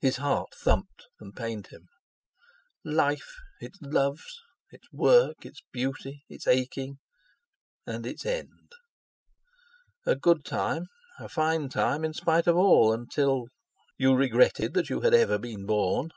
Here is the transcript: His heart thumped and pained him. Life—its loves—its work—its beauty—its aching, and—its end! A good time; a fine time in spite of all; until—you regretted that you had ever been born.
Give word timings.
His 0.00 0.16
heart 0.16 0.54
thumped 0.54 1.04
and 1.20 1.36
pained 1.36 1.66
him. 1.66 1.86
Life—its 2.82 3.78
loves—its 3.82 4.88
work—its 4.90 5.60
beauty—its 5.70 6.46
aching, 6.46 6.96
and—its 7.86 8.24
end! 8.24 8.72
A 10.06 10.16
good 10.16 10.46
time; 10.46 10.86
a 11.18 11.28
fine 11.28 11.68
time 11.68 12.06
in 12.06 12.14
spite 12.14 12.46
of 12.46 12.56
all; 12.56 12.94
until—you 12.94 14.14
regretted 14.14 14.72
that 14.72 14.88
you 14.88 15.02
had 15.02 15.12
ever 15.12 15.36
been 15.36 15.66
born. 15.66 16.08